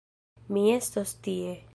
Mi 0.55 0.63
estos 0.77 1.13
tie. 1.29 1.53